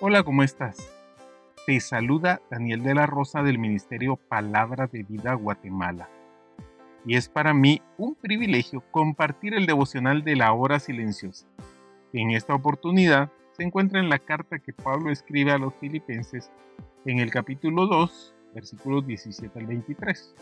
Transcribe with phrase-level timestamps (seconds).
[0.00, 0.76] Hola, ¿cómo estás?
[1.66, 6.08] Te saluda Daniel de la Rosa del Ministerio Palabra de Vida Guatemala.
[7.04, 11.48] Y es para mí un privilegio compartir el devocional de la hora silenciosa.
[12.12, 16.52] En esta oportunidad se encuentra en la carta que Pablo escribe a los filipenses
[17.04, 20.32] en el capítulo 2, versículos 17 al 23,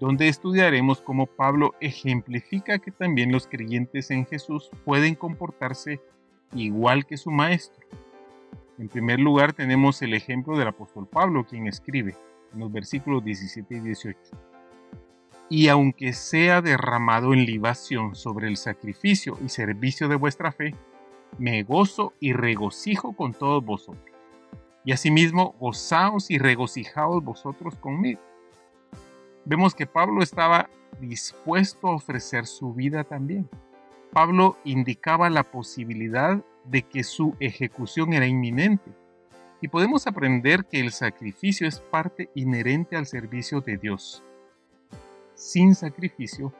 [0.00, 5.98] donde estudiaremos cómo Pablo ejemplifica que también los creyentes en Jesús pueden comportarse
[6.54, 7.86] igual que su Maestro
[8.78, 12.16] en primer lugar tenemos el ejemplo del apóstol Pablo, quien escribe
[12.52, 14.18] en los versículos 17 y 18.
[15.48, 20.74] Y aunque sea derramado en libación sobre el sacrificio y servicio de vuestra fe,
[21.38, 24.16] me gozo y regocijo con todos vosotros.
[24.84, 28.20] Y asimismo, gozaos y regocijaos vosotros conmigo.
[29.44, 30.68] Vemos que Pablo estaba
[31.00, 33.48] dispuesto a ofrecer su vida también.
[34.12, 38.90] Pablo indicaba la posibilidad de que su ejecución era inminente.
[39.60, 44.22] Y podemos aprender que el sacrificio es parte inherente al servicio de Dios.
[45.34, 46.52] Sin sacrificio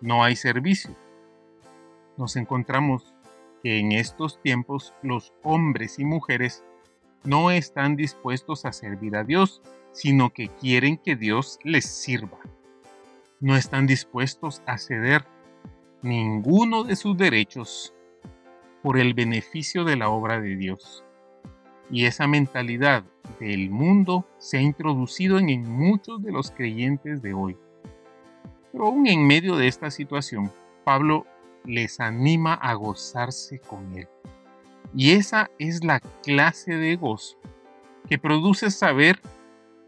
[0.00, 0.90] no hay servicio.
[2.16, 3.14] Nos encontramos
[3.62, 6.62] que en estos tiempos los hombres y mujeres
[7.24, 9.62] no están dispuestos a servir a Dios,
[9.92, 12.38] sino que quieren que Dios les sirva.
[13.40, 15.24] No están dispuestos a ceder
[16.02, 17.93] ninguno de sus derechos
[18.84, 21.02] por el beneficio de la obra de Dios.
[21.90, 23.02] Y esa mentalidad
[23.40, 27.56] del mundo se ha introducido en muchos de los creyentes de hoy.
[28.70, 30.52] Pero aún en medio de esta situación,
[30.84, 31.26] Pablo
[31.64, 34.06] les anima a gozarse con él.
[34.94, 37.38] Y esa es la clase de gozo
[38.06, 39.18] que produce saber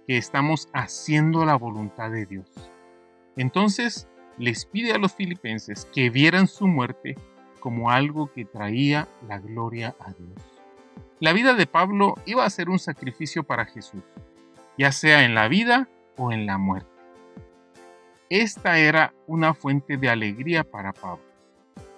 [0.07, 2.51] que estamos haciendo la voluntad de Dios.
[3.37, 4.09] Entonces
[4.39, 7.15] les pide a los filipenses que vieran su muerte
[7.67, 10.63] como algo que traía la gloria a Dios.
[11.19, 14.05] La vida de Pablo iba a ser un sacrificio para Jesús,
[14.79, 16.89] ya sea en la vida o en la muerte.
[18.31, 21.25] Esta era una fuente de alegría para Pablo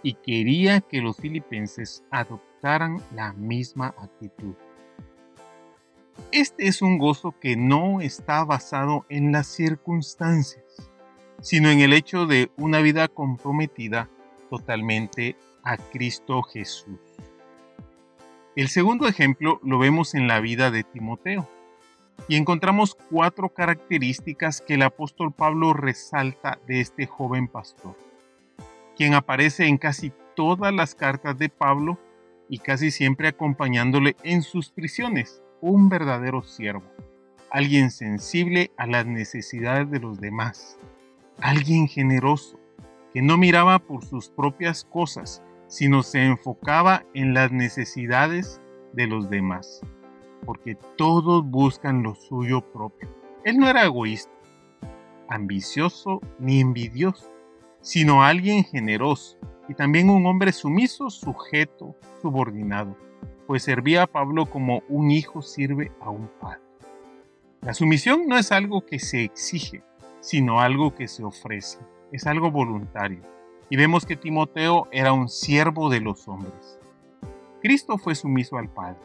[0.02, 4.54] y quería que los filipenses adoptaran la misma actitud.
[6.32, 10.90] Este es un gozo que no está basado en las circunstancias,
[11.42, 14.08] sino en el hecho de una vida comprometida
[14.48, 16.98] totalmente a Cristo Jesús.
[18.56, 21.48] El segundo ejemplo lo vemos en la vida de Timoteo
[22.26, 27.96] y encontramos cuatro características que el apóstol Pablo resalta de este joven pastor,
[28.96, 31.98] quien aparece en casi todas las cartas de Pablo
[32.48, 36.84] y casi siempre acompañándole en sus prisiones, un verdadero siervo,
[37.50, 40.78] alguien sensible a las necesidades de los demás,
[41.40, 42.58] alguien generoso,
[43.12, 48.60] que no miraba por sus propias cosas, sino se enfocaba en las necesidades
[48.94, 49.82] de los demás,
[50.44, 53.08] porque todos buscan lo suyo propio.
[53.44, 54.32] Él no era egoísta,
[55.28, 57.30] ambicioso ni envidioso,
[57.80, 59.36] sino alguien generoso
[59.68, 62.96] y también un hombre sumiso, sujeto, subordinado,
[63.46, 66.62] pues servía a Pablo como un hijo sirve a un padre.
[67.60, 69.82] La sumisión no es algo que se exige,
[70.20, 71.78] sino algo que se ofrece,
[72.10, 73.20] es algo voluntario
[73.70, 76.78] y vemos que Timoteo era un siervo de los hombres.
[77.60, 78.98] Cristo fue sumiso al Padre.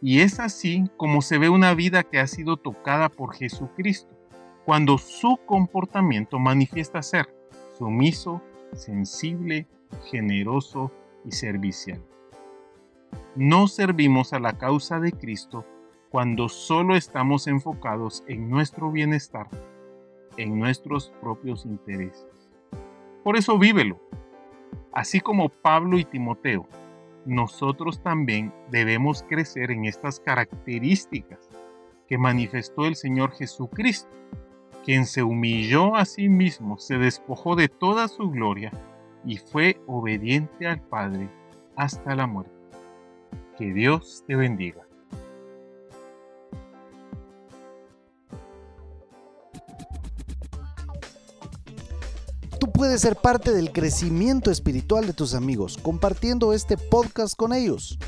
[0.00, 4.14] Y es así como se ve una vida que ha sido tocada por Jesucristo,
[4.64, 7.34] cuando su comportamiento manifiesta ser
[7.76, 8.42] sumiso,
[8.74, 9.66] sensible,
[10.10, 10.92] generoso
[11.24, 12.02] y servicial.
[13.34, 15.64] No servimos a la causa de Cristo
[16.10, 19.48] cuando solo estamos enfocados en nuestro bienestar,
[20.36, 22.47] en nuestros propios intereses.
[23.28, 24.00] Por eso vívelo.
[24.90, 26.66] Así como Pablo y Timoteo,
[27.26, 31.50] nosotros también debemos crecer en estas características
[32.06, 34.08] que manifestó el Señor Jesucristo,
[34.82, 38.72] quien se humilló a sí mismo, se despojó de toda su gloria
[39.26, 41.28] y fue obediente al Padre
[41.76, 42.56] hasta la muerte.
[43.58, 44.87] Que Dios te bendiga.
[52.78, 57.98] Puedes ser parte del crecimiento espiritual de tus amigos compartiendo este podcast con ellos.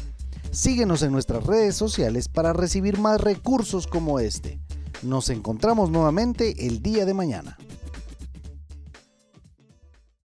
[0.53, 4.61] Síguenos en nuestras redes sociales para recibir más recursos como este.
[5.03, 7.59] Nos encontramos nuevamente el día de mañana.